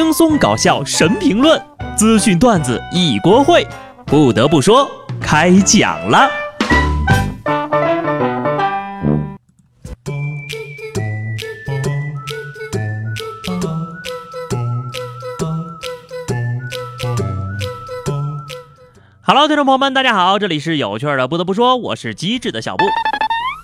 [0.00, 1.60] 轻松搞笑神评论，
[1.96, 3.66] 资讯段子一锅烩。
[4.06, 4.88] 不得不说，
[5.20, 6.30] 开讲了。
[19.22, 21.26] Hello，听众朋友们，大家好，这里是有趣的。
[21.26, 22.84] 不得不说，我是机智的小布。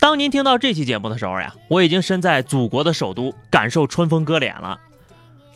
[0.00, 4.76] 当您听到这期节目的时候呀，我已经身在祖国的首都，感受春风割脸了。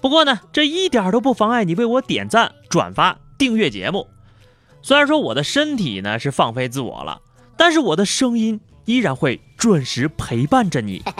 [0.00, 4.06] 不过呢，这一点都不妨碍你为我点赞、转发、订阅节目。
[4.82, 7.20] 虽然说我的身体呢是放飞自我了，
[7.56, 11.02] 但是我的声音依然会准时陪伴着你。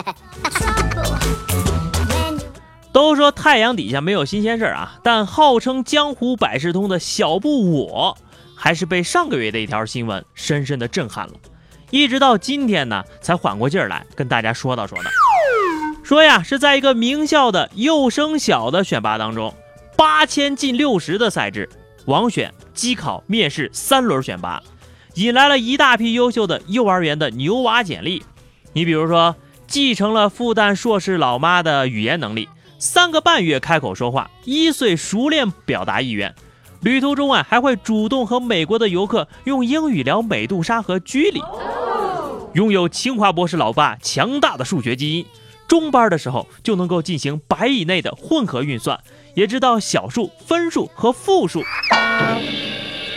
[2.93, 8.17] 都说太阳底下没有新鲜事儿啊，但号称江湖百事通的小布我。
[8.61, 11.35] 还是被上个月的一条新闻深深的震撼了，
[11.91, 15.05] 一直到今天呢，才缓过劲儿来跟大家说道说道。
[16.09, 19.53] 说呀，是在一个名校的幼升小的选拔当中，
[19.95, 21.69] 八千进六十的赛制，
[22.07, 24.63] 网选、机考、面试三轮选拔，
[25.17, 28.23] 引来了一大批优秀的幼儿园的牛娃简历。
[28.73, 36.35] 你比如说，继承了复旦硕士老妈的语言能力，三个半月开口说话，一岁熟练表达意愿。
[36.81, 41.43] 旅途中啊，还会主动和美国的游客用英语聊美杜莎和居里。
[42.55, 45.27] 拥有清华博士老爸强大的数学基因，
[45.69, 48.99] 中班的时候就能够进行百以内的混合运算，
[49.35, 51.63] 也知道小数、分数和复数。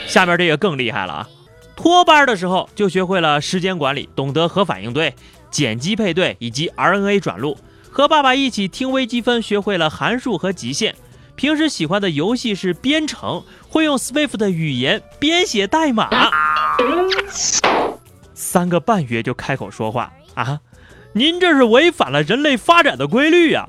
[0.06, 1.30] 下面这个更厉害了啊！
[1.78, 5.16] 托班的时候就学会了时间管理，懂得核反应堆、
[5.50, 7.58] 碱基配对以及 RNA 转录。
[7.90, 10.94] 和爸爸一起听微积分，学会了函数和极限。
[11.36, 16.10] 平时喜欢的游戏是编程，会用 Swift 的语言编写代码。
[18.34, 20.60] 三个半月就开口说话啊！
[21.14, 23.68] 您这是违反了人类发展的规律呀！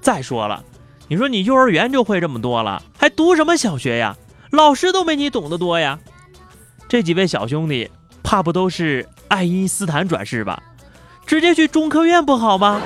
[0.00, 0.64] 再说了，
[1.06, 4.16] 你说你幼儿园就会这么多了，还读什么小学呀？
[4.50, 6.00] 老师都没你懂得多呀！
[6.88, 7.88] 这几位小兄弟，
[8.24, 10.60] 怕不都是爱因斯坦转世吧？
[11.24, 12.82] 直接去中科院不好吗？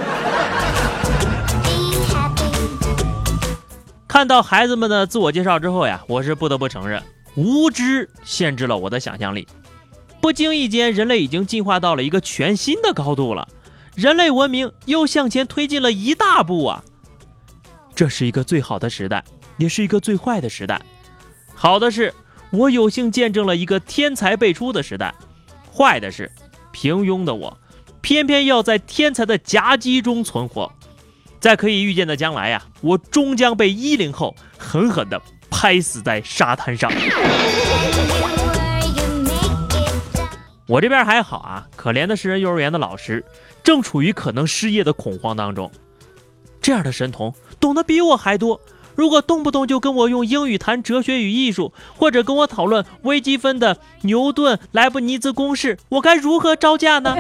[4.07, 7.03] 看到孩子们的自我介绍之后呀，我是不得不承认，
[7.35, 9.49] 无知限制了我的想象力。
[10.21, 13.47] 不经意间，人类已经进化到了一个全新的高度了，
[13.95, 16.85] 人类文明又向前推进了一大步啊！
[17.95, 19.25] 这是一个最好的时代，
[19.57, 20.81] 也是一个最坏的时代。
[21.55, 22.13] 好的是，
[22.51, 25.15] 我有幸见证了一个天才辈出的时代；
[25.73, 26.31] 坏的是，
[26.73, 27.57] 平庸的我，
[28.01, 30.73] 偏偏要在天才的夹击中存活。
[31.39, 36.91] 在可以预见的将来呀，我终将被一零后狠狠地拍死在沙滩上。
[40.67, 43.23] 我这边还好啊，可怜的是人幼儿园的老师
[43.63, 45.71] 正处于可能失业的恐慌当中。
[46.63, 48.59] 这样的神童懂得比我还多，
[48.95, 57.15] 如果动不动就跟我用英语谈哲学与艺术，或者跟我讨论微积分的牛顿、莱布尼兹公式，我该如何招架呢？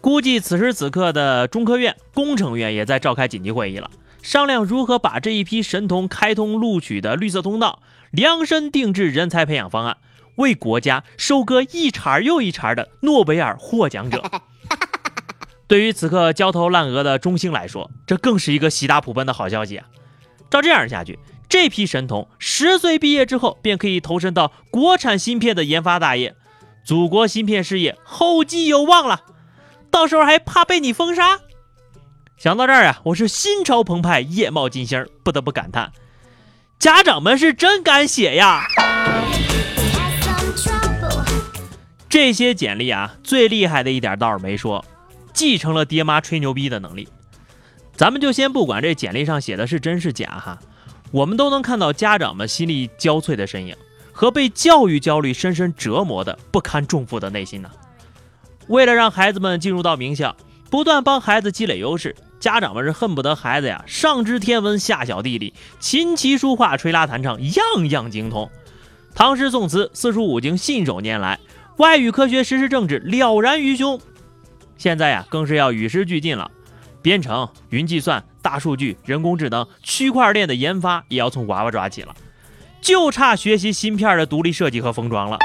[0.00, 3.90] 估计此时此刻的中科院工程院也在召开紧急会议了，
[4.22, 7.82] 商量如何把这一批神童开通录取的绿色通道，
[8.12, 9.98] 量身定制人才培养方案，
[10.36, 14.22] 为国家收割一茬又一茬的诺贝尔获奖者。
[15.66, 19.86] 对于此刻焦头烂额的中兴来说，这更是一个喜大普奔的好消息啊！
[20.48, 26.36] 照这样下去，这批神童十岁毕业之后便可以投身到国产芯片的研发大业，
[26.84, 29.22] 祖国芯片事业后继有望了。
[29.90, 31.40] 到时候还怕被你封杀？
[32.36, 35.90] 想到这儿啊，我是心潮澎湃，夜冒金星，不得不感叹：
[36.78, 38.68] 家长们是真敢写呀！
[42.08, 44.84] 这些简历啊，最厉害的一点倒是没说，
[45.32, 47.08] 继承了爹妈吹牛逼的能力。
[47.94, 50.58] 咱们就先不管这简历上写的是真是假哈，
[51.10, 53.74] 我们都能看到家长们心力交瘁的身影
[54.12, 57.70] 和被教育焦虑深深折磨的不堪重负的内心呢。
[58.68, 60.36] 为了让孩子们进入到名校，
[60.70, 68.50] 不断帮孩子积累优势，家长们是恨不得孩子呀上知天文下晓地理，琴棋书画吹拉弹唱样样精通，
[69.14, 71.38] 唐诗宋词四书五经信手拈来，
[71.76, 74.00] 外语科学时事政治了然于胸。
[74.78, 76.50] 现在呀更是要与时俱进了，
[77.02, 82.14] 编程、云计算、大数据、人工智能、区块链的研发也要从娃娃抓起了，
[82.80, 85.38] 就差学习芯片的独立设计和封装了。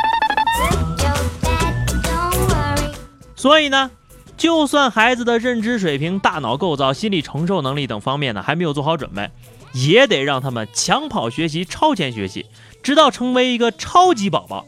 [3.35, 3.91] 所以呢，
[4.37, 9.29] 就算孩子的认知水平、大脑构造、心理承受能力等方面呢还没有做好准备，
[9.73, 12.45] 也得让他们抢跑学习、超前学习，
[12.81, 14.65] 直到成为一个超级宝宝。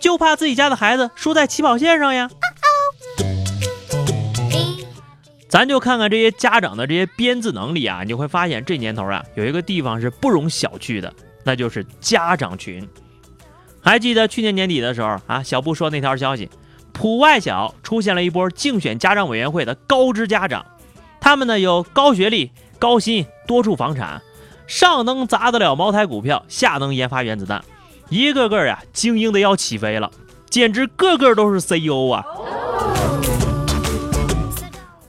[0.00, 2.28] 就怕自己家的孩子输在起跑线上呀。
[5.48, 11.12] 咱就看看这些家长的这些编字能力啊，你会发现这年头啊，有一个地方是不容小觑的，
[11.44, 12.88] 那就是家长群。
[13.82, 16.48] 还记得去年年底的时候啊，小布说那条消息，
[16.92, 20.64] 普外小出现了一波竞选家长委员会的高知家长，
[21.20, 24.22] 他们呢有高学历、高薪、多处房产，
[24.68, 27.64] 上能砸得了茅台股票，下能研发原子弹，
[28.10, 30.10] 一个个呀精英的要起飞了，
[30.50, 32.24] 简直个个都是 CEO 啊！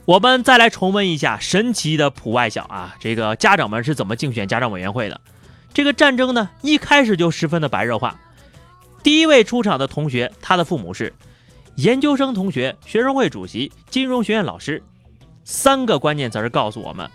[0.04, 5.20] 我们再来重温一下神奇的普外小啊，这个家长们是怎么竞选家长委员会的？
[5.74, 8.20] 这个战争呢，一开始就十分的白热化。
[9.02, 11.12] 第一位出场的同学，他的父母是
[11.74, 14.80] 研究生同学、学生会主席、金融学院老师，
[15.44, 17.10] 三个关键词告诉我们：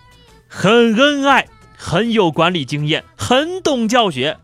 [0.50, 1.48] 很恩爱，
[1.78, 4.38] 很有管理经验，很懂教学。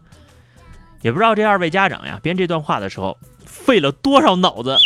[1.03, 4.77] 也不知道这二位家长呀，编这段话的时候费了多少脑子。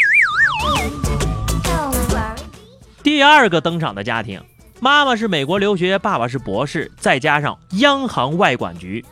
[3.03, 4.41] 第二个登场的家庭，
[4.79, 9.05] 妈妈是美国留学，爸爸是博士，再加上央行外管局。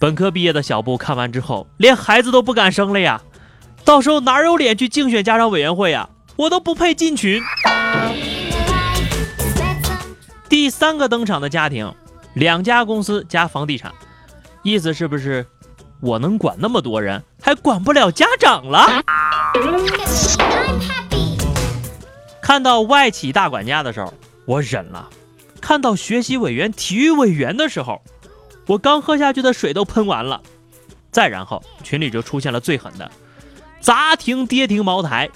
[0.00, 3.22] 本科毕业的小布看完之后，连孩子都不敢生了呀！
[3.84, 6.10] 到时候哪有脸去竞选家长委员会呀？
[6.34, 7.40] 我都不配进群。
[10.48, 11.94] 第三个登场的家庭，
[12.34, 13.92] 两家公司加房地产，
[14.64, 15.46] 意思是不是
[16.00, 19.02] 我能管那么多人，还管不了家长了？
[22.40, 24.12] 看到外企大管家的时候，
[24.44, 25.08] 我忍了；
[25.60, 28.02] 看到学习委员、体育委员的时候，
[28.66, 30.40] 我刚喝下去的水都喷完了。
[31.10, 33.10] 再然后，群里就出现了最狠的
[33.80, 35.30] 砸停跌停茅台。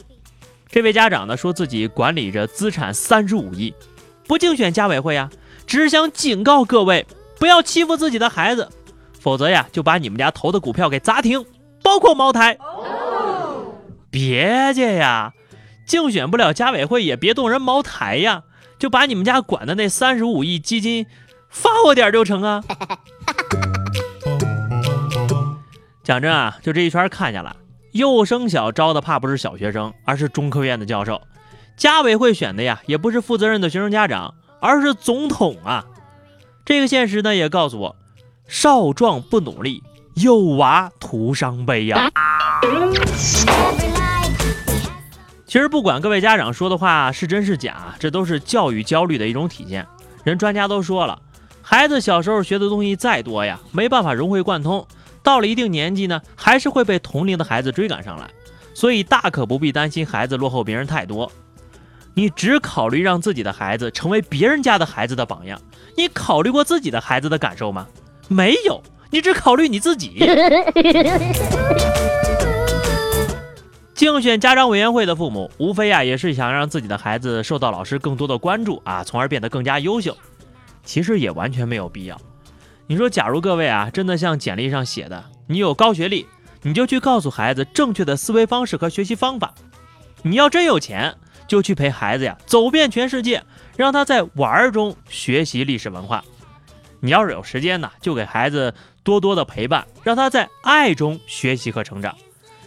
[0.71, 3.75] 这位家长呢，说自己管理着资产三十五亿，
[4.29, 5.31] 不竞选家委会啊，
[5.67, 7.06] 只想警告各位
[7.39, 8.71] 不要欺负自己的孩子，
[9.20, 11.44] 否则呀就把你们家投的股票给砸停，
[11.82, 12.58] 包括茅台。
[14.11, 15.34] 别介呀！
[15.87, 18.43] 竞选不了家委会也别动人茅台呀，
[18.78, 21.06] 就把你们家管的那三十五亿基金
[21.49, 22.64] 发我点就成啊。
[26.02, 27.55] 讲真啊，就这一圈看下来，
[27.93, 31.20] 幼升小招的怕不是小学生，而是中科院的教授。
[31.76, 35.84] 家委会选的呀，也不是负责任的学生家长，而是总统啊。
[36.64, 37.96] 这个现实呢，也告诉我，
[38.52, 39.81] 少壮不努力，
[40.14, 42.11] 幼娃徒伤悲呀。
[45.47, 49.87] 其实不管各位家长说的话是真是假，这都是教育焦虑的一种体现。
[50.25, 51.17] 人专家都说了，
[51.62, 54.85] 孩子小时候学的东西再多呀，没办法融会贯通，
[55.23, 58.29] 到了一定年纪呢，还是会被同龄的孩子追赶上来。
[58.75, 61.31] 所以大可不必担心孩子落后别人太多。
[62.14, 65.61] 你只考虑让自己的孩子成为别人家的孩子的榜样，
[65.96, 67.87] 你考虑过自己的孩子的感受吗？
[68.32, 68.81] 没有，
[69.11, 70.25] 你只考虑你自己。
[73.93, 80.17] 竞选家长委员会的父母，无非啊也是想让自己的孩子受到老师更多的关注啊，从而变得更加优秀。
[80.85, 82.17] 其实也完全没有必要。
[82.87, 86.29] 你说，假如各位啊真的像简历上写的，你有高学历，
[86.62, 89.53] 你就去告诉孩子正确的思维方式和学习方法。
[90.23, 91.12] 你要真有钱，
[91.49, 93.43] 就去陪孩子呀走遍全世界，
[93.77, 96.25] 让他在玩儿中学习历史文化。
[97.00, 102.14] 你要是有时间呢，就给孩子多多的陪伴，让他在爱中学习和成长。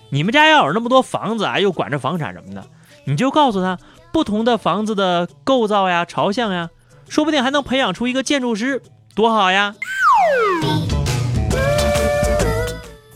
[0.09, 2.65] 你们家要有那么多房子啊，又管着房产什么的，
[3.05, 3.77] 你就告诉他
[4.11, 6.69] 不同的房子的构造呀、朝向呀，
[7.07, 8.81] 说不定还能培养出一个建筑师，
[9.15, 9.75] 多好呀！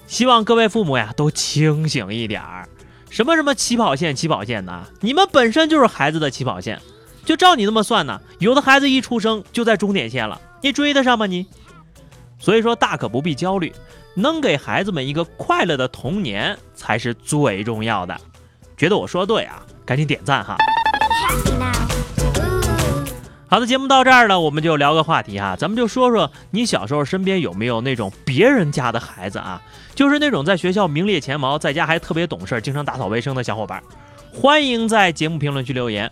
[0.08, 2.68] 希望各位父母呀都清醒一点儿，
[3.10, 6.82] 什么什么起跑线、起跑线的，你们本身就是孩子的起跑线，
[7.25, 11.46] 就照你那么算呢，有的孩子一出生就在终点线了，你追得上吗你？
[12.40, 13.74] 所以说大可不必焦虑。
[14.20, 18.20] 能给孩子们一个快乐的童年才是最重要的。
[18.76, 20.58] 觉得我说的对啊，赶紧点赞哈！
[23.48, 29.62] 好的，节目到这儿了，我们就聊个话题哈，咱们就说说你小时候身边有没有那种别人家的孩子啊？
[29.94, 33.84] 就是那种在学校名列前茅，在家还特别懂事，经常打扫卫生的小伙伴。
[34.34, 36.12] 欢迎在节目评论区留言，